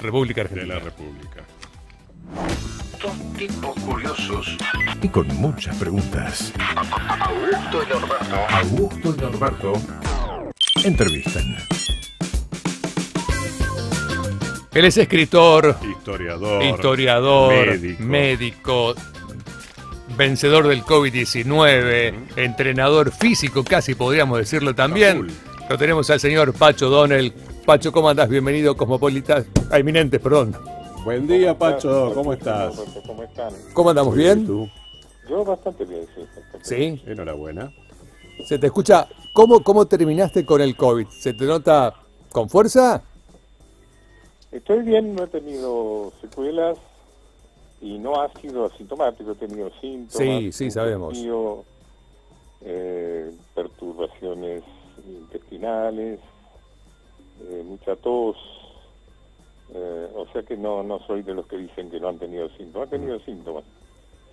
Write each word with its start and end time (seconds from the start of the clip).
República 0.00 0.42
de 0.42 0.48
Argentina. 0.48 0.74
la 0.74 0.80
República. 0.80 1.44
Dos 3.00 3.12
tipos 3.38 3.74
curiosos. 3.80 4.56
Y 5.00 5.08
con 5.08 5.28
muchas 5.36 5.76
preguntas. 5.76 6.52
Augusto 7.20 7.82
y 7.84 7.88
Norberto. 7.92 8.36
Augusto 8.50 9.14
y 9.16 9.20
Norberto 9.20 9.72
entrevistan. 10.84 11.56
Él 14.74 14.84
es 14.84 14.96
escritor, 14.96 15.76
Historiador. 15.88 16.64
historiador, 16.64 17.54
médico. 17.66 18.02
médico, 18.02 18.94
vencedor 20.16 20.66
del 20.66 20.82
COVID-19, 20.82 22.14
entrenador 22.34 23.12
físico, 23.12 23.62
casi 23.62 23.94
podríamos 23.94 24.38
decirlo 24.38 24.74
también. 24.74 25.28
Lo 25.70 25.78
tenemos 25.78 26.10
al 26.10 26.18
señor 26.18 26.52
Pacho 26.52 26.90
Donel. 26.90 27.32
Pacho, 27.66 27.92
¿cómo 27.92 28.10
andás? 28.10 28.28
Bienvenido, 28.28 28.76
Cosmopolita. 28.76 29.42
Ah, 29.70 29.78
eminentes, 29.78 30.20
perdón. 30.20 30.54
Buen 31.02 31.26
día, 31.26 31.56
Pacho. 31.56 32.12
¿Cómo 32.14 32.34
estás? 32.34 32.78
¿Cómo 33.06 33.22
están? 33.22 33.52
¿Cómo 33.72 33.88
andamos? 33.88 34.14
¿Y 34.14 34.18
¿Bien? 34.18 34.46
tú? 34.46 34.68
Yo 35.28 35.44
bastante 35.44 35.86
bien, 35.86 36.06
sí. 36.14 36.26
bastante 36.36 36.76
bien. 36.76 36.96
Sí. 36.98 37.10
Enhorabuena. 37.10 37.72
Se 38.46 38.58
te 38.58 38.66
escucha. 38.66 39.08
¿Cómo, 39.32 39.62
¿Cómo 39.62 39.86
terminaste 39.86 40.44
con 40.44 40.60
el 40.60 40.76
COVID? 40.76 41.06
¿Se 41.08 41.32
te 41.32 41.46
nota 41.46 41.94
con 42.30 42.50
fuerza? 42.50 43.02
Estoy 44.52 44.82
bien, 44.82 45.14
no 45.14 45.24
he 45.24 45.28
tenido 45.28 46.12
secuelas 46.20 46.76
y 47.80 47.98
no 47.98 48.20
ha 48.20 48.30
sido 48.40 48.66
asintomático, 48.66 49.32
he 49.32 49.34
tenido 49.36 49.70
síntomas. 49.80 50.16
Sí, 50.16 50.52
sí, 50.52 50.70
sabemos. 50.70 51.18
frío, 51.18 51.64
eh, 52.60 53.32
perturbaciones 53.54 54.62
intestinales, 55.08 56.20
eh, 57.42 57.62
mucha 57.64 57.96
tos. 57.96 58.36
eh, 59.74 60.08
o 60.14 60.26
sea 60.32 60.42
que 60.42 60.56
no, 60.56 60.82
no 60.82 60.98
soy 61.06 61.22
de 61.22 61.34
los 61.34 61.46
que 61.46 61.56
dicen 61.56 61.90
que 61.90 61.98
no 62.00 62.08
han 62.08 62.18
tenido 62.18 62.48
síntomas. 62.50 62.92
Han 62.92 63.00
tenido 63.00 63.18
síntomas. 63.20 63.64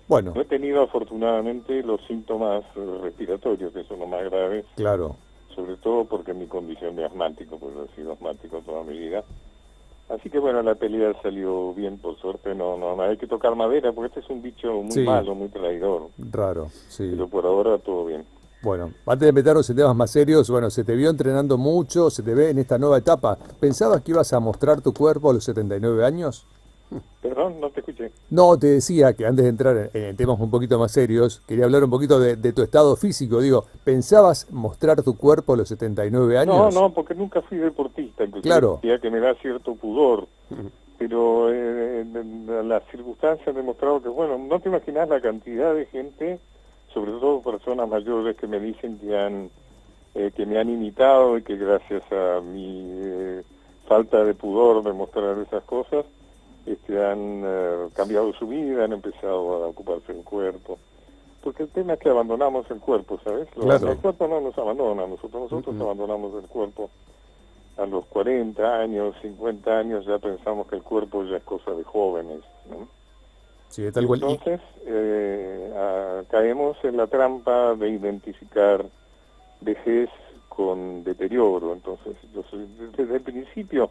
Bueno, 0.08 0.32
No 0.34 0.40
he 0.42 0.44
tenido 0.44 0.82
afortunadamente 0.82 1.82
los 1.82 2.00
síntomas 2.06 2.64
respiratorios, 3.02 3.72
que 3.72 3.84
son 3.84 4.00
los 4.00 4.08
más 4.08 4.22
graves. 4.24 4.66
claro. 4.76 5.16
sobre 5.54 5.76
todo 5.76 6.04
porque 6.06 6.32
mi 6.32 6.46
condición 6.46 6.96
de 6.96 7.04
asmático, 7.04 7.58
pues 7.58 7.74
he 7.76 7.94
sido 7.96 8.12
asmático 8.12 8.60
toda 8.60 8.82
mi 8.84 8.98
vida. 8.98 9.22
Así 10.08 10.30
que 10.30 10.38
bueno, 10.38 10.62
la 10.62 10.74
pelea 10.74 11.14
salió 11.22 11.72
bien, 11.74 11.98
por 11.98 12.16
suerte, 12.18 12.54
no, 12.54 12.76
no, 12.78 12.96
no 12.96 13.02
hay 13.02 13.16
que 13.18 13.26
tocar 13.26 13.54
madera, 13.54 13.92
porque 13.92 14.08
este 14.08 14.20
es 14.20 14.30
un 14.30 14.40
bicho 14.42 14.72
muy 14.82 14.92
Sí. 14.92 15.00
malo, 15.04 15.34
muy 15.34 15.48
traidor. 15.48 16.08
Raro, 16.30 16.68
sí. 16.88 17.06
Pero 17.10 17.28
por 17.28 17.44
ahora 17.46 17.78
todo 17.78 18.06
bien. 18.06 18.24
Bueno, 18.62 18.92
antes 19.06 19.26
de 19.26 19.32
meternos 19.32 19.68
en 19.70 19.76
temas 19.76 19.96
más 19.96 20.10
serios, 20.10 20.48
bueno, 20.48 20.70
se 20.70 20.84
te 20.84 20.94
vio 20.94 21.10
entrenando 21.10 21.58
mucho, 21.58 22.10
se 22.10 22.22
te 22.22 22.34
ve 22.34 22.50
en 22.50 22.58
esta 22.58 22.78
nueva 22.78 22.98
etapa. 22.98 23.36
¿Pensabas 23.58 24.02
que 24.02 24.12
ibas 24.12 24.32
a 24.32 24.40
mostrar 24.40 24.80
tu 24.80 24.92
cuerpo 24.94 25.30
a 25.30 25.34
los 25.34 25.44
79 25.44 26.04
años? 26.04 26.46
Perdón, 27.22 27.58
no 27.58 27.70
te 27.70 27.80
escuché. 27.80 28.12
No, 28.30 28.58
te 28.58 28.66
decía 28.66 29.14
que 29.14 29.26
antes 29.26 29.44
de 29.44 29.48
entrar 29.48 29.90
en, 29.94 30.04
en 30.04 30.16
temas 30.16 30.38
un 30.38 30.50
poquito 30.50 30.78
más 30.78 30.92
serios, 30.92 31.40
quería 31.46 31.64
hablar 31.64 31.82
un 31.84 31.90
poquito 31.90 32.20
de, 32.20 32.36
de 32.36 32.52
tu 32.52 32.62
estado 32.62 32.94
físico. 32.96 33.40
Digo, 33.40 33.64
¿pensabas 33.82 34.46
mostrar 34.52 35.02
tu 35.02 35.16
cuerpo 35.16 35.54
a 35.54 35.56
los 35.56 35.68
79 35.68 36.34
No, 36.34 36.40
años? 36.66 36.74
no, 36.74 36.92
porque 36.92 37.14
nunca 37.14 37.40
fui 37.42 37.56
deportista, 37.58 38.24
Claro. 38.42 38.80
ya 38.82 38.98
que 39.00 39.10
me 39.10 39.20
da 39.20 39.34
cierto 39.36 39.74
pudor. 39.74 40.26
Pero 40.98 41.48
eh, 41.50 42.04
las 42.64 42.82
circunstancias 42.90 43.48
han 43.48 43.54
demostrado 43.56 44.00
que, 44.02 44.08
bueno, 44.08 44.38
no 44.38 44.60
te 44.60 44.68
imaginas 44.68 45.08
la 45.08 45.20
cantidad 45.20 45.74
de 45.74 45.86
gente, 45.86 46.38
sobre 46.92 47.12
todo 47.12 47.40
personas 47.42 47.88
mayores 47.88 48.36
que 48.36 48.46
me 48.46 48.60
dicen 48.60 48.98
que 48.98 49.16
han 49.18 49.50
eh, 50.14 50.30
que 50.36 50.44
me 50.44 50.58
han 50.58 50.68
imitado 50.68 51.38
y 51.38 51.42
que 51.42 51.56
gracias 51.56 52.02
a 52.12 52.40
mi 52.42 52.82
eh, 52.86 53.42
falta 53.86 54.22
de 54.24 54.34
pudor 54.34 54.82
de 54.82 54.92
mostrar 54.92 55.38
esas 55.38 55.64
cosas, 55.64 56.04
este, 56.66 57.02
han 57.04 57.42
eh, 57.44 57.88
cambiado 57.94 58.32
su 58.34 58.46
vida, 58.46 58.84
han 58.84 58.92
empezado 58.92 59.64
a 59.64 59.68
ocuparse 59.68 60.12
del 60.12 60.22
cuerpo. 60.22 60.78
Porque 61.42 61.62
el 61.64 61.70
tema 61.70 61.94
es 61.94 61.98
que 61.98 62.10
abandonamos 62.10 62.70
el 62.70 62.78
cuerpo, 62.78 63.18
¿sabes? 63.24 63.48
Lo- 63.56 63.62
Claro. 63.64 63.90
El 63.92 63.98
cuerpo 63.98 64.28
no 64.28 64.40
nos 64.40 64.56
abandona, 64.58 65.06
nosotros, 65.06 65.50
nosotros 65.50 65.74
abandonamos 65.80 66.34
el 66.42 66.48
cuerpo. 66.48 66.90
A 67.78 67.86
los 67.86 68.04
40 68.06 68.80
años, 68.80 69.16
50 69.22 69.78
años 69.78 70.04
ya 70.04 70.18
pensamos 70.18 70.66
que 70.68 70.76
el 70.76 70.82
cuerpo 70.82 71.24
ya 71.24 71.38
es 71.38 71.42
cosa 71.42 71.70
de 71.72 71.82
jóvenes, 71.84 72.40
¿no? 72.70 72.86
Sí, 73.72 73.90
tal 73.90 74.06
cual. 74.06 74.20
Y- 74.20 74.22
Entonces, 74.24 74.60
eh, 74.86 76.22
caemos 76.30 76.76
en 76.84 76.96
la 76.98 77.06
trampa 77.06 77.74
de 77.74 77.88
identificar 77.88 78.84
vejez 79.62 80.10
con 80.48 81.02
deterioro. 81.04 81.72
Entonces, 81.72 82.14
yo 82.34 82.42
soy- 82.50 82.68
desde 82.96 83.16
el 83.16 83.22
principio, 83.22 83.90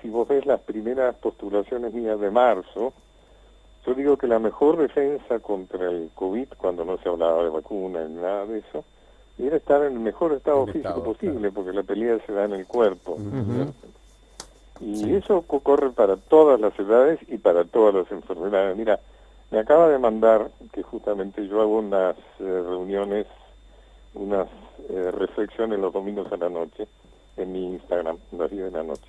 si 0.00 0.08
vos 0.08 0.28
ves 0.28 0.46
las 0.46 0.60
primeras 0.60 1.16
postulaciones 1.16 1.92
mías 1.92 2.20
de 2.20 2.30
marzo, 2.30 2.92
yo 3.84 3.94
digo 3.94 4.16
que 4.16 4.28
la 4.28 4.38
mejor 4.38 4.76
defensa 4.76 5.40
contra 5.40 5.88
el 5.90 6.10
COVID, 6.14 6.48
cuando 6.56 6.84
no 6.84 6.96
se 6.98 7.08
hablaba 7.08 7.42
de 7.42 7.50
vacuna 7.50 8.04
ni 8.06 8.14
nada 8.20 8.46
de 8.46 8.58
eso, 8.58 8.84
era 9.38 9.56
estar 9.56 9.82
en 9.84 9.94
el 9.94 9.98
mejor 9.98 10.32
estado 10.34 10.66
físico 10.66 10.88
estado, 10.88 11.02
posible, 11.04 11.50
porque 11.50 11.72
la 11.72 11.82
pelea 11.82 12.18
se 12.26 12.32
da 12.32 12.44
en 12.44 12.52
el 12.52 12.66
cuerpo. 12.66 13.18
Y 14.80 14.96
Sí. 14.96 15.14
eso 15.14 15.42
corre 15.42 15.90
para 15.90 16.16
todas 16.16 16.60
las 16.60 16.78
edades 16.78 17.18
y 17.28 17.38
para 17.38 17.64
todas 17.64 17.94
las 17.94 18.10
enfermedades. 18.12 18.76
Mira, 18.76 19.00
me 19.56 19.62
acaba 19.62 19.88
de 19.88 19.98
mandar 19.98 20.50
que 20.70 20.82
justamente 20.82 21.48
yo 21.48 21.62
hago 21.62 21.78
unas 21.78 22.14
eh, 22.40 22.62
reuniones, 22.68 23.26
unas 24.12 24.48
eh, 24.90 25.10
reflexiones 25.10 25.78
los 25.78 25.94
domingos 25.94 26.30
a 26.30 26.36
la 26.36 26.50
noche 26.50 26.86
en 27.38 27.52
mi 27.52 27.64
Instagram, 27.72 28.18
las 28.32 28.50
10 28.50 28.64
de 28.64 28.70
la 28.70 28.82
noche. 28.82 29.06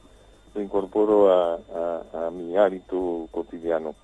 lo 0.53 0.61
incorporo 0.61 1.31
a, 1.31 1.55
a- 1.73 2.27
a 2.27 2.31
mi 2.31 2.55
hábito 2.57 3.27
cotidiano. 3.31 3.95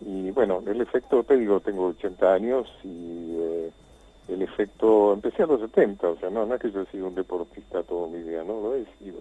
Y 0.00 0.30
bueno, 0.30 0.62
el 0.66 0.80
efecto, 0.80 1.22
te 1.24 1.36
digo, 1.36 1.60
tengo 1.60 1.86
80 1.88 2.32
años 2.32 2.66
y 2.82 3.36
eh, 3.38 3.70
el 4.28 4.42
efecto, 4.42 5.12
empecé 5.12 5.42
a 5.42 5.46
los 5.46 5.60
70, 5.60 6.08
o 6.08 6.16
sea, 6.16 6.30
no, 6.30 6.46
no 6.46 6.54
es 6.54 6.60
que 6.60 6.70
yo 6.70 6.82
he 6.82 6.86
sido 6.86 7.06
un 7.08 7.14
deportista 7.14 7.82
toda 7.82 8.08
mi 8.08 8.22
vida, 8.22 8.42
no 8.44 8.60
lo 8.60 8.74
he 8.74 8.86
sido. 8.98 9.18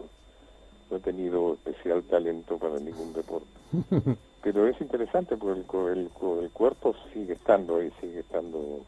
No 0.89 0.98
he 0.98 1.00
tenido 1.01 1.54
especial 1.54 2.04
talento 2.04 2.57
para 2.57 2.80
ningún 2.80 3.13
deporte. 3.13 3.48
Pero 4.44 4.68
es 4.68 4.80
interesante 4.80 5.36
porque 5.36 5.60
el, 5.60 5.98
el, 5.98 6.10
el 6.44 6.50
cuerpo 6.51 6.95
sigue 7.13 7.34
estando 7.34 7.78
ahí, 7.78 7.92
sigue 8.00 8.19
estando 8.22 8.80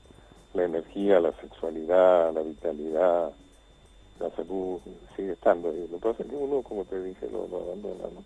la 0.53 0.63
energía, 0.63 1.19
la 1.19 1.33
sexualidad, 1.41 2.33
la 2.33 2.41
vitalidad. 2.41 3.31
la 4.19 4.29
salud 4.35 4.79
sigue 5.15 5.33
estando 5.33 5.69
ahí. 5.69 5.87
Lo 5.91 5.97
que 5.97 6.03
pasa 6.07 6.23
es 6.23 6.29
que 6.29 6.35
uno, 6.35 6.61
como 6.61 6.85
te 6.85 7.01
dije, 7.03 7.27
lo, 7.29 7.47
lo 7.47 7.63
abandona, 7.63 8.03
¿no? 8.15 8.23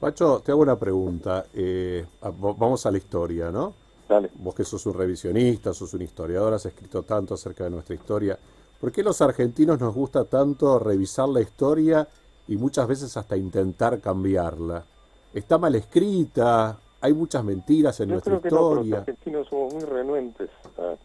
Pacho, 0.00 0.40
te 0.44 0.52
hago 0.52 0.62
una 0.62 0.78
pregunta. 0.78 1.44
Eh, 1.54 2.04
a- 2.22 2.30
vo- 2.30 2.56
vamos 2.56 2.84
a 2.86 2.90
la 2.90 2.98
historia, 2.98 3.50
¿no? 3.52 3.74
Dale. 4.08 4.30
Vos 4.34 4.54
que 4.54 4.64
sos 4.64 4.84
un 4.86 4.94
revisionista, 4.94 5.72
sos 5.74 5.92
un 5.94 6.02
historiador, 6.02 6.54
has 6.54 6.66
escrito 6.66 7.02
tanto 7.02 7.34
acerca 7.34 7.64
de 7.64 7.70
nuestra 7.70 7.94
historia. 7.94 8.38
¿Por 8.80 8.90
qué 8.92 9.02
los 9.02 9.20
argentinos 9.20 9.78
nos 9.80 9.94
gusta 9.94 10.24
tanto 10.24 10.78
revisar 10.78 11.28
la 11.28 11.40
historia 11.40 12.06
y 12.48 12.56
muchas 12.56 12.88
veces 12.88 13.16
hasta 13.16 13.36
intentar 13.36 14.00
cambiarla? 14.00 14.82
¿Está 15.34 15.58
mal 15.58 15.74
escrita? 15.74 16.76
¿Hay 17.00 17.12
muchas 17.12 17.44
mentiras 17.44 18.00
en 18.00 18.08
Yo 18.08 18.14
nuestra 18.14 18.38
creo 18.38 18.42
que 18.42 18.50
no, 18.50 18.56
pero 18.56 18.74
los 18.74 18.84
historia? 18.86 18.98
argentinos 19.00 19.46
somos 19.48 19.74
muy 19.74 19.84
renuentes 19.84 20.50
a, 20.78 20.96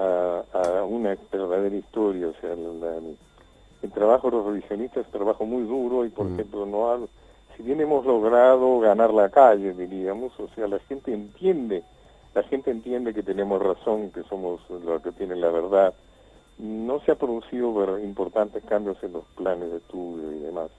a- 0.00 0.42
a- 0.54 0.78
a 0.80 0.84
una 0.84 1.16
verdadera 1.30 1.76
historia. 1.76 2.28
O 2.28 2.34
sea, 2.40 2.52
el, 2.54 2.60
el- 2.60 3.16
el 3.82 3.92
trabajo 3.92 4.30
de 4.30 4.36
los 4.38 4.46
revisionistas 4.46 5.02
es 5.02 5.06
un 5.06 5.12
trabajo 5.12 5.44
muy 5.46 5.62
duro 5.64 6.04
y, 6.04 6.08
por 6.08 6.26
Mm. 6.26 6.34
ejemplo, 6.34 6.66
no 6.66 6.90
ha- 6.90 7.00
si 7.56 7.62
bien 7.62 7.80
hemos 7.80 8.04
logrado 8.04 8.80
ganar 8.80 9.12
la 9.14 9.28
calle, 9.28 9.72
diríamos, 9.74 10.32
o 10.40 10.48
sea, 10.54 10.66
la 10.66 10.78
gente 10.80 11.12
entiende, 11.12 11.84
la 12.34 12.42
gente 12.42 12.70
entiende 12.70 13.14
que 13.14 13.22
tenemos 13.22 13.62
razón, 13.62 14.10
que 14.10 14.22
somos 14.24 14.60
los 14.70 15.02
que 15.02 15.12
tienen 15.12 15.40
la 15.40 15.50
verdad. 15.50 15.94
No 16.58 17.00
se 17.00 17.12
ha 17.12 17.16
producido 17.16 17.98
importantes 17.98 18.64
cambios 18.64 19.02
en 19.02 19.12
los 19.12 19.24
planes 19.36 19.70
de 19.70 19.76
estudio 19.78 20.32
y 20.32 20.40
demás. 20.40 20.70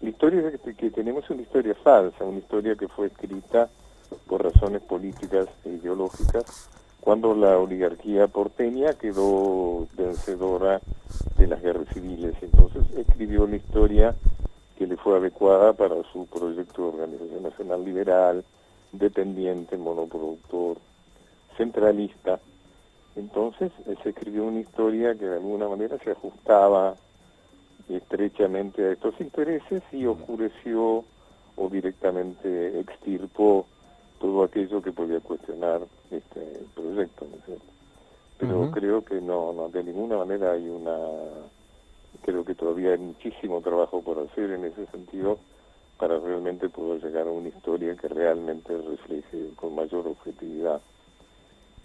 La 0.00 0.10
historia 0.10 0.48
es 0.48 0.60
que, 0.60 0.74
que 0.74 0.90
tenemos 0.90 1.28
una 1.30 1.42
historia 1.42 1.74
falsa, 1.74 2.24
una 2.24 2.38
historia 2.38 2.76
que 2.76 2.88
fue 2.88 3.06
escrita 3.08 3.68
por 4.26 4.44
razones 4.44 4.82
políticas 4.82 5.48
e 5.64 5.70
ideológicas, 5.70 6.68
cuando 7.00 7.34
la 7.34 7.58
oligarquía 7.58 8.28
porteña 8.28 8.92
quedó 8.94 9.86
vencedora 9.96 10.80
de 11.36 11.46
las 11.46 11.62
guerras 11.62 11.88
civiles. 11.92 12.34
Entonces 12.42 12.84
escribió 12.96 13.46
la 13.46 13.56
historia 13.56 14.14
que 14.76 14.86
le 14.86 14.96
fue 14.96 15.16
adecuada 15.16 15.72
para 15.72 15.96
su 16.12 16.26
proyecto 16.26 16.82
de 16.82 16.88
organización 16.88 17.42
nacional 17.42 17.84
liberal, 17.84 18.44
dependiente, 18.92 19.76
monoproductor, 19.76 20.78
centralista. 21.56 22.40
Entonces 23.18 23.72
eh, 23.86 23.96
se 24.02 24.10
escribió 24.10 24.44
una 24.44 24.60
historia 24.60 25.14
que 25.14 25.26
de 25.26 25.36
alguna 25.36 25.68
manera 25.68 25.98
se 25.98 26.12
ajustaba 26.12 26.94
estrechamente 27.88 28.84
a 28.84 28.92
estos 28.92 29.20
intereses 29.20 29.82
y 29.92 30.06
oscureció 30.06 31.04
o 31.56 31.68
directamente 31.68 32.78
extirpó 32.78 33.66
todo 34.20 34.44
aquello 34.44 34.80
que 34.82 34.92
podía 34.92 35.20
cuestionar 35.20 35.80
este 36.10 36.60
proyecto, 36.74 37.26
¿no 37.28 37.36
es 37.38 37.44
cierto? 37.44 37.64
Pero 38.38 38.70
creo 38.70 39.04
que 39.04 39.20
no, 39.20 39.52
no, 39.52 39.68
de 39.68 39.82
ninguna 39.82 40.18
manera 40.18 40.52
hay 40.52 40.68
una, 40.68 40.96
creo 42.22 42.44
que 42.44 42.54
todavía 42.54 42.92
hay 42.92 42.98
muchísimo 42.98 43.60
trabajo 43.60 44.00
por 44.00 44.20
hacer 44.20 44.52
en 44.52 44.64
ese 44.64 44.86
sentido 44.86 45.38
para 45.98 46.20
realmente 46.20 46.68
poder 46.68 47.02
llegar 47.02 47.26
a 47.26 47.32
una 47.32 47.48
historia 47.48 47.96
que 47.96 48.06
realmente 48.06 48.76
refleje 48.76 49.50
con 49.56 49.74
mayor 49.74 50.06
objetividad 50.06 50.80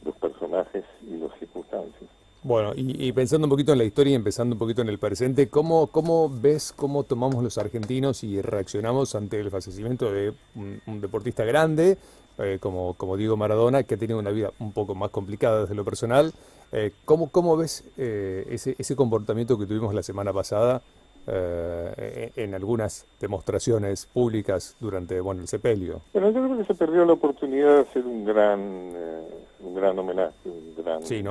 los 0.03 0.15
personajes 0.15 0.83
y 1.01 1.17
las 1.17 1.38
circunstancias. 1.39 2.09
Bueno, 2.44 2.73
y, 2.75 3.09
pensando 3.13 3.45
un 3.45 3.50
poquito 3.50 3.71
en 3.71 3.77
la 3.77 3.85
historia 3.85 4.11
y 4.11 4.15
empezando 4.15 4.55
un 4.55 4.59
poquito 4.59 4.81
en 4.81 4.89
el 4.89 5.00
presente, 5.00 5.47
¿cómo, 5.47 5.88
cómo 5.88 6.29
ves 6.29 6.73
cómo 6.75 7.05
tomamos 7.05 7.41
los 7.41 7.57
argentinos 7.57 8.21
y 8.25 8.41
reaccionamos 8.41 9.15
ante 9.15 9.39
el 9.39 9.50
fallecimiento 9.50 10.11
de 10.11 10.33
un, 10.55 10.81
un 10.85 11.00
deportista 11.00 11.45
grande, 11.45 11.97
eh, 12.39 12.57
como, 12.59 12.95
como 12.95 13.15
Diego 13.15 13.38
Maradona, 13.38 13.83
que 13.83 13.95
ha 13.95 13.97
tenido 13.97 14.19
una 14.19 14.31
vida 14.31 14.51
un 14.59 14.73
poco 14.73 14.94
más 14.94 15.09
complicada 15.09 15.61
desde 15.61 15.75
lo 15.75 15.85
personal? 15.85 16.33
Eh, 16.73 16.91
¿cómo, 17.05 17.29
¿Cómo 17.29 17.55
ves 17.55 17.85
eh, 17.97 18.45
ese, 18.50 18.75
ese 18.77 18.95
comportamiento 18.97 19.57
que 19.57 19.65
tuvimos 19.65 19.94
la 19.94 20.03
semana 20.03 20.33
pasada 20.33 20.81
eh, 21.25 22.31
en, 22.36 22.54
algunas 22.54 23.06
demostraciones 23.20 24.06
públicas 24.08 24.75
durante 24.80 25.22
bueno, 25.22 25.42
el 25.42 25.48
sepelio? 25.48 26.02
Bueno, 26.12 26.31
yo 26.31 26.44
creo 26.44 26.58
que 26.58 26.66
se 26.66 26.75
perdió 26.75 27.06
la 27.06 27.14
oportunidad 27.14 27.75
de 27.75 27.81
hacer 27.81 28.06
un 28.06 28.25
gran, 28.25 28.60
eh, 28.94 29.28
un 29.62 29.74
gran 29.74 29.98
homenaje, 29.98 30.50
un 30.50 30.75
gran 30.75 31.04
Sí, 31.06 31.24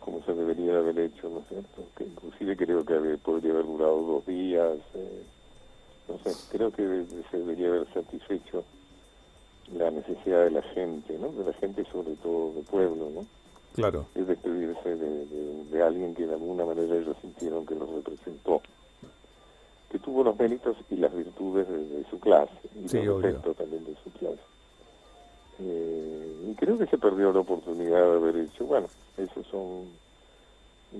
como 0.00 0.22
se 0.24 0.32
debería 0.34 0.78
haber 0.78 0.98
hecho, 0.98 1.28
¿no 1.28 1.40
es 1.40 1.48
cierto? 1.48 1.84
Que 1.96 2.04
inclusive 2.04 2.56
creo 2.56 2.84
que 2.84 2.94
podría 3.18 3.52
haber 3.52 3.66
durado 3.66 4.00
dos 4.00 4.26
días, 4.26 4.78
eh, 4.94 5.22
no 6.08 6.18
sé, 6.18 6.32
creo 6.50 6.70
que 6.72 7.04
se 7.30 7.38
debería 7.38 7.68
haber 7.68 7.86
satisfecho 7.92 8.64
la 9.76 9.90
necesidad 9.90 10.44
de 10.44 10.50
la 10.50 10.62
gente, 10.62 11.16
¿no? 11.18 11.28
De 11.32 11.44
la 11.44 11.52
gente 11.54 11.84
sobre 11.92 12.14
todo 12.16 12.52
de 12.54 12.62
pueblo, 12.62 13.10
¿no? 13.14 13.26
Claro. 13.74 14.06
es 14.14 14.26
despedirse 14.26 14.96
de, 14.96 15.26
de- 15.26 15.64
de 15.70 15.82
alguien 15.82 16.14
que 16.14 16.26
de 16.26 16.34
alguna 16.34 16.64
manera 16.64 16.94
ellos 16.96 17.16
sintieron 17.20 17.64
que 17.66 17.74
los 17.76 17.88
representó, 17.90 18.60
que 19.90 19.98
tuvo 19.98 20.22
los 20.24 20.38
méritos 20.38 20.76
y 20.90 20.96
las 20.96 21.14
virtudes 21.14 21.68
de, 21.68 21.78
de 21.86 22.04
su 22.10 22.18
clase, 22.20 22.52
y 22.74 22.88
Sí, 22.88 23.02
los 23.02 23.22
defectos 23.22 23.56
también 23.56 23.84
de 23.84 23.94
su 24.02 24.10
clase. 24.18 24.40
Eh, 25.60 26.48
y 26.50 26.54
creo 26.54 26.78
que 26.78 26.86
se 26.86 26.98
perdió 26.98 27.32
la 27.32 27.40
oportunidad 27.40 28.00
de 28.02 28.16
haber 28.16 28.36
hecho, 28.36 28.64
bueno, 28.66 28.86
esos 29.16 29.46
son, 29.48 29.84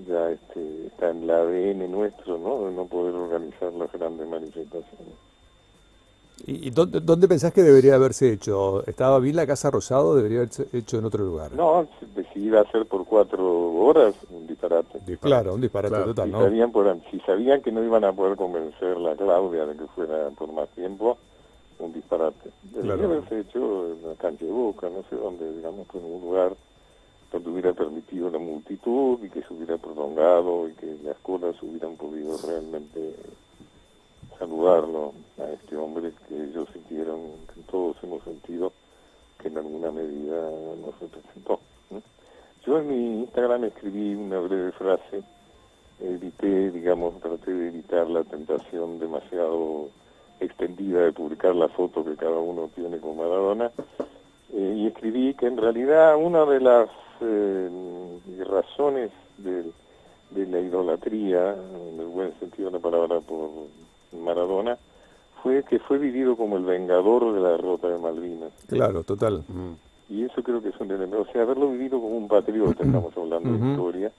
ya 0.07 0.29
este, 0.31 0.87
está 0.87 1.09
en 1.09 1.23
el 1.23 1.29
ADN 1.31 1.91
nuestro, 1.91 2.37
¿no? 2.37 2.65
De 2.67 2.71
no 2.73 2.85
poder 2.85 3.15
organizar 3.15 3.73
las 3.73 3.91
grandes 3.91 4.27
manifestaciones. 4.27 5.15
¿Y, 6.47 6.67
y 6.67 6.69
dónde, 6.71 6.99
dónde 7.01 7.27
pensás 7.27 7.53
que 7.53 7.61
debería 7.63 7.95
haberse 7.95 8.31
hecho? 8.31 8.85
¿Estaba 8.87 9.19
bien 9.19 9.35
la 9.35 9.45
Casa 9.47 9.69
Rosado 9.71 10.09
o 10.09 10.15
debería 10.15 10.39
haberse 10.39 10.67
hecho 10.73 10.97
en 10.97 11.05
otro 11.05 11.23
lugar? 11.23 11.51
No, 11.53 11.87
si 12.33 12.39
iba 12.45 12.61
a 12.61 12.71
ser 12.71 12.85
por 12.85 13.05
cuatro 13.05 13.73
horas, 13.73 14.15
un 14.29 14.47
disparate. 14.47 14.99
Claro, 15.19 15.53
un 15.53 15.61
disparate 15.61 15.89
Claro, 15.95 16.05
total, 16.13 16.25
si, 16.27 16.31
¿no? 16.31 16.39
sabían 16.43 16.71
por, 16.71 16.97
si 17.11 17.19
sabían 17.21 17.61
que 17.61 17.71
no 17.71 17.83
iban 17.83 18.03
a 18.03 18.13
poder 18.13 18.35
convencer 18.37 18.95
a 18.97 19.15
Claudia 19.15 19.65
de 19.65 19.75
que 19.77 19.85
fuera 19.95 20.29
por 20.31 20.51
más 20.51 20.69
tiempo, 20.69 21.17
un 21.79 21.93
disparate. 21.93 22.49
Debería 22.63 22.95
Claro. 22.95 23.13
haberse 23.13 23.39
hecho 23.41 23.87
en 23.87 24.07
la 24.07 24.15
cancha 24.15 24.45
de 24.45 24.51
Boca, 24.51 24.89
no 24.89 25.03
sé 25.09 25.15
dónde, 25.15 25.51
digamos, 25.53 25.87
en 25.93 26.03
un 26.05 26.21
lugar 26.21 26.55
donde 27.31 27.49
hubiera 27.49 27.73
permitido 27.73 28.29
la 28.29 28.39
multitud 28.39 29.17
y 29.23 29.29
que 29.29 29.41
se 29.41 29.53
hubiera 29.53 29.77
prolongado 29.77 30.67
y 30.67 30.73
que 30.73 30.97
las 31.03 31.17
colas 31.19 31.55
hubieran 31.63 31.95
podido 31.95 32.37
realmente 32.45 33.15
saludarlo 34.37 35.13
a 35.39 35.43
este 35.51 35.60
breve 44.41 44.71
frase, 44.73 45.23
evité, 45.99 46.71
digamos, 46.71 47.19
traté 47.19 47.53
de 47.53 47.67
evitar 47.67 48.09
la 48.09 48.23
tentación 48.23 48.99
demasiado 48.99 49.89
extendida 50.39 51.01
de 51.01 51.11
publicar 51.11 51.55
la 51.55 51.67
foto 51.69 52.03
que 52.03 52.15
cada 52.15 52.37
uno 52.37 52.69
tiene 52.73 52.97
con 52.97 53.17
Maradona, 53.17 53.71
eh, 54.53 54.73
y 54.77 54.87
escribí 54.87 55.33
que 55.35 55.47
en 55.47 55.57
realidad 55.57 56.15
una 56.17 56.45
de 56.45 56.59
las 56.59 56.89
eh, 57.21 57.69
razones 58.49 59.11
de 59.37 59.71
la 60.47 60.59
idolatría, 60.59 61.55
en 61.93 61.99
el 61.99 62.07
buen 62.07 62.33
sentido 62.39 62.69
de 62.69 62.77
la 62.77 62.81
palabra, 62.81 63.19
por 63.19 63.49
Maradona, 64.11 64.77
fue 65.41 65.63
que 65.63 65.79
fue 65.79 65.97
vivido 65.97 66.35
como 66.35 66.57
el 66.57 66.63
vengador 66.63 67.33
de 67.33 67.39
la 67.39 67.49
derrota 67.49 67.87
de 67.87 67.97
Malvinas. 67.97 68.51
Claro, 68.67 69.03
total. 69.03 69.43
Y 70.09 70.23
eso 70.23 70.43
creo 70.43 70.61
que 70.61 70.69
es 70.69 70.79
un 70.79 70.91
elemento, 70.91 71.21
o 71.21 71.31
sea, 71.31 71.43
haberlo 71.43 71.71
vivido 71.71 71.99
como 71.99 72.17
un 72.17 72.27
patriota, 72.27 72.83
estamos 72.83 73.15
hablando 73.15 73.51
de 73.51 73.71
historia, 73.71 74.11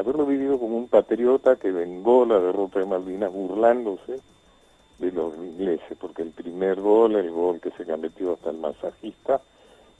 haberlo 0.00 0.26
vivido 0.26 0.58
como 0.58 0.76
un 0.76 0.88
patriota 0.88 1.56
que 1.56 1.70
vengó 1.70 2.24
la 2.24 2.38
derrota 2.38 2.78
de 2.78 2.86
Malvinas 2.86 3.32
burlándose 3.32 4.20
de 4.98 5.12
los 5.12 5.34
ingleses, 5.36 5.96
porque 5.98 6.22
el 6.22 6.30
primer 6.30 6.80
gol, 6.80 7.16
el 7.16 7.30
gol 7.30 7.60
que 7.60 7.70
se 7.72 7.84
cometió 7.84 8.34
hasta 8.34 8.50
el 8.50 8.58
masajista, 8.58 9.40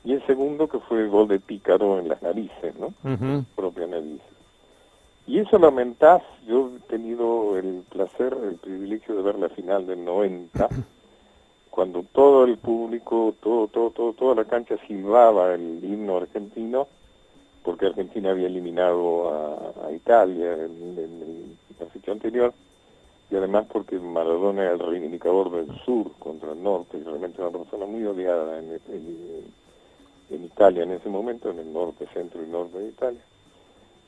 y 0.04 0.12
el 0.12 0.26
segundo 0.26 0.68
que 0.68 0.78
fue 0.78 1.00
el 1.00 1.10
gol 1.10 1.28
de 1.28 1.40
Pícaro 1.40 1.98
en 1.98 2.08
las 2.08 2.22
narices, 2.22 2.74
¿no? 2.78 2.86
Ujú. 3.04 3.44
propia 3.54 3.86
nariz. 3.86 4.20
Y 5.26 5.38
eso 5.38 5.58
lo 5.58 5.66
aumentás, 5.66 6.22
yo 6.46 6.70
he 6.74 6.88
tenido 6.88 7.56
el 7.56 7.84
placer, 7.88 8.36
el 8.42 8.56
privilegio 8.56 9.14
de 9.14 9.22
ver 9.22 9.38
la 9.38 9.48
final 9.50 9.86
del 9.86 10.04
90, 10.04 10.68
cuando 11.70 12.02
todo 12.02 12.44
el 12.44 12.58
público, 12.58 13.34
todo, 13.40 13.68
todo, 13.68 13.90
todo, 13.90 14.12
toda 14.14 14.34
la 14.34 14.44
cancha 14.44 14.76
silbaba 14.86 15.54
el 15.54 15.84
himno 15.84 16.16
argentino, 16.16 16.88
porque 17.62 17.86
Argentina 17.86 18.30
había 18.30 18.46
eliminado 18.46 19.28
a, 19.30 19.86
a 19.86 19.92
Italia 19.92 20.52
en, 20.54 20.98
en 20.98 21.58
la 21.78 21.86
fecha 21.86 22.12
anterior, 22.12 22.52
y 23.30 23.36
además 23.36 23.66
porque 23.72 23.98
Maradona 23.98 24.62
era 24.62 24.72
el 24.72 24.78
reivindicador 24.80 25.50
del 25.50 25.70
sur 25.84 26.10
contra 26.18 26.52
el 26.52 26.62
norte, 26.62 26.98
y 26.98 27.02
realmente 27.02 27.40
una 27.42 27.56
persona 27.58 27.86
muy 27.86 28.04
odiada 28.04 28.58
en, 28.58 28.72
en- 28.88 29.54
en 30.30 30.44
Italia 30.44 30.84
en 30.84 30.92
ese 30.92 31.08
momento, 31.08 31.50
en 31.50 31.58
el 31.58 31.72
norte, 31.72 32.06
centro 32.14 32.42
y 32.42 32.46
norte 32.48 32.78
de 32.78 32.88
Italia. 32.88 33.20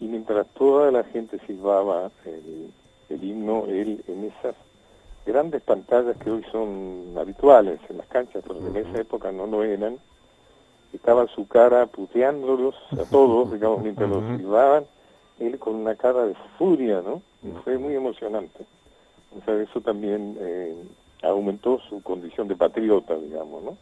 Y 0.01 0.07
mientras 0.07 0.47
toda 0.55 0.91
la 0.93 1.05
gente 1.05 1.39
silbaba 1.47 2.11
el, 2.25 2.73
el 3.09 3.25
himno, 3.25 3.67
él 3.67 4.03
en 4.07 4.25
esas 4.25 4.55
grandes 5.27 5.63
pantallas 5.63 6.17
que 6.19 6.31
hoy 6.31 6.45
son 6.51 7.15
habituales 7.19 7.81
en 7.89 7.99
las 7.99 8.07
canchas, 8.09 8.43
pero 8.47 8.67
en 8.67 8.77
esa 8.77 9.01
época 9.01 9.31
no 9.33 9.47
lo 9.47 9.63
eran, 9.65 9.99
estaba 10.93 11.27
su 11.29 11.47
cara 11.49 11.87
puteándolos 11.87 12.75
a 12.93 13.05
todos, 13.11 13.51
digamos, 13.53 13.83
mientras 13.83 14.09
los 14.11 14.23
silbaban, 14.39 14.85
él 15.39 15.59
con 15.59 15.75
una 15.77 15.95
cara 15.97 16.25
de 16.27 16.35
furia, 16.59 17.03
¿no? 17.03 17.23
Y 17.43 17.51
fue 17.65 17.79
muy 17.79 17.95
emocionante. 17.95 18.65
O 19.37 19.45
sea, 19.45 19.61
eso 19.61 19.81
también 19.81 20.37
eh, 20.41 20.77
aumentó 21.23 21.79
su 21.89 22.03
condición 22.03 22.49
de 22.49 22.57
patriota, 22.57 23.17
digamos, 23.17 23.63
¿no? 23.63 23.77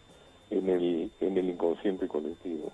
En 0.50 0.68
el, 0.68 1.10
en 1.20 1.36
el 1.36 1.48
inconsciente 1.50 2.08
colectivo. 2.08 2.70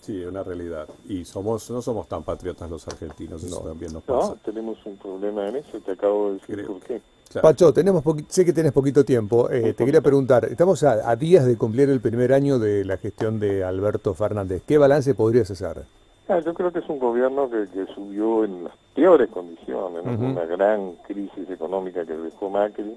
Sí, 0.00 0.22
es 0.22 0.28
una 0.28 0.42
realidad. 0.44 0.88
Y 1.08 1.24
somos 1.24 1.68
no 1.70 1.82
somos 1.82 2.06
tan 2.08 2.22
patriotas 2.22 2.70
los 2.70 2.86
argentinos, 2.86 3.42
eso 3.42 3.60
también 3.60 3.92
nos 3.92 4.06
No, 4.08 4.14
pasa. 4.20 4.36
tenemos 4.44 4.78
un 4.86 4.96
problema 4.96 5.48
en 5.48 5.56
eso, 5.56 5.78
te 5.80 5.92
acabo 5.92 6.28
de 6.28 6.32
decir 6.34 6.54
Creo 6.56 6.66
por 6.68 6.80
qué. 6.80 7.00
Claro. 7.30 7.48
Pacho, 7.48 7.72
tenemos 7.72 8.02
sé 8.28 8.44
que 8.44 8.52
tenés 8.52 8.72
poquito 8.72 9.04
tiempo. 9.04 9.50
eh, 9.50 9.74
te 9.74 9.84
quería 9.84 10.00
preguntar, 10.00 10.44
estamos 10.46 10.82
a, 10.84 11.10
a 11.10 11.16
días 11.16 11.44
de 11.44 11.56
cumplir 11.56 11.90
el 11.90 12.00
primer 12.00 12.32
año 12.32 12.58
de 12.58 12.84
la 12.84 12.96
gestión 12.96 13.38
de 13.40 13.64
Alberto 13.64 14.14
Fernández. 14.14 14.62
¿Qué 14.66 14.78
balance 14.78 15.14
podrías 15.14 15.50
hacer? 15.50 15.84
Ah, 16.28 16.40
yo 16.40 16.54
creo 16.54 16.72
que 16.72 16.80
es 16.80 16.88
un 16.88 16.98
gobierno 16.98 17.48
que, 17.48 17.66
que 17.68 17.86
subió 17.94 18.44
en 18.44 18.64
las 18.64 18.72
peores 18.94 19.28
condiciones, 19.30 20.02
una 20.04 20.44
gran 20.44 20.94
crisis 21.06 21.48
económica 21.50 22.04
que 22.04 22.16
dejó 22.16 22.50
Macri, 22.50 22.96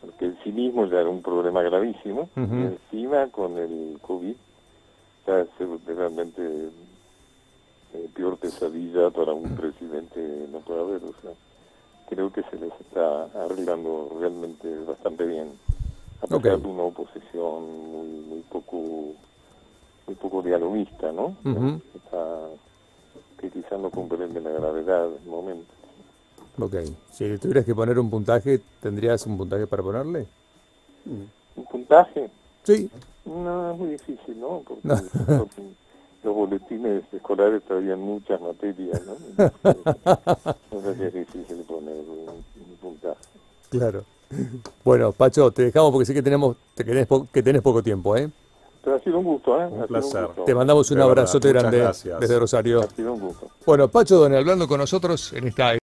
porque 0.00 0.26
el 0.26 0.36
cinismo 0.44 0.86
ya 0.86 1.00
era 1.00 1.08
un 1.08 1.22
problema 1.22 1.62
gravísimo, 1.62 2.28
y 2.36 2.40
encima 2.40 3.26
con 3.28 3.58
el 3.58 3.98
COVID, 4.00 4.36
ya 5.26 5.40
es 5.40 5.48
realmente 5.86 6.42
eh, 7.94 8.08
peor 8.14 8.36
pesadilla 8.36 9.10
para 9.10 9.32
un 9.32 9.56
presidente 9.56 10.46
no 10.52 10.60
puede 10.60 10.80
haber, 10.80 11.02
o 11.02 11.14
sea, 11.22 11.32
creo 12.08 12.32
que 12.32 12.42
se 12.44 12.56
les 12.56 12.72
está 12.80 13.24
arreglando 13.44 14.16
realmente 14.18 14.68
bastante 14.86 15.24
bien, 15.24 15.52
a 16.22 16.26
pesar 16.26 16.58
de 16.60 16.68
una 16.68 16.82
oposición 16.82 17.92
muy, 17.92 18.08
muy 18.28 18.40
poco 18.48 19.12
muy 20.06 20.14
poco 20.14 20.40
dialoguista, 20.42 21.10
¿no? 21.12 21.34
Está, 21.94 22.48
que 23.40 23.50
quizás 23.50 23.78
no 23.80 23.90
comprende 23.90 24.40
la 24.40 24.50
gravedad 24.50 25.08
del 25.08 25.28
momento. 25.28 25.66
Ok, 26.58 26.74
si 27.12 27.28
le 27.28 27.38
tuvieras 27.38 27.64
que 27.64 27.74
poner 27.74 27.98
un 27.98 28.08
puntaje, 28.08 28.60
¿tendrías 28.80 29.26
un 29.26 29.36
puntaje 29.36 29.66
para 29.66 29.82
ponerle? 29.82 30.26
¿Un 31.04 31.64
puntaje? 31.70 32.30
Sí. 32.62 32.88
No, 33.24 33.72
es 33.72 33.78
muy 33.78 33.90
difícil, 33.90 34.40
¿no? 34.40 34.62
Porque 34.66 34.80
No. 34.84 34.94
los, 36.26 36.34
boletines 36.34 37.04
escolares 37.12 37.62
traían 37.64 38.00
muchas 38.00 38.40
materias, 38.40 39.00
¿no? 39.06 39.14
Entonces, 39.36 40.62
o 40.70 40.82
sea 40.82 40.94
que 40.94 41.06
es 41.06 41.14
difícil 41.14 41.56
poner 41.66 41.94
un, 41.94 42.28
un 42.28 42.76
puntaje. 42.80 43.16
Claro. 43.70 44.04
Bueno, 44.84 45.12
Pacho, 45.12 45.50
te 45.52 45.62
dejamos 45.64 45.92
porque 45.92 46.06
sé 46.06 46.14
que 46.14 46.22
tenemos 46.22 46.56
que 46.76 46.84
tenés, 46.84 47.06
po- 47.06 47.26
que 47.32 47.42
tenés 47.42 47.62
poco 47.62 47.82
tiempo, 47.82 48.16
¿eh? 48.16 48.28
Pero 48.82 48.96
ha 48.96 49.00
sido 49.00 49.18
un 49.18 49.24
gusto, 49.24 49.60
¿eh? 49.60 49.66
Un 49.66 49.86
placer. 49.86 50.26
gusto. 50.26 50.44
Te 50.44 50.54
mandamos 50.54 50.90
un 50.90 51.00
abrazote 51.00 51.48
grande 51.52 51.78
gracias. 51.78 52.20
desde 52.20 52.38
Rosario. 52.38 52.80
Ha 52.80 52.90
sido 52.90 53.12
un 53.14 53.20
gusto. 53.20 53.48
Bueno, 53.64 53.88
Pacho 53.88 54.16
Donel 54.16 54.38
hablando 54.40 54.68
con 54.68 54.78
nosotros 54.78 55.32
en 55.32 55.48
esta 55.48 55.76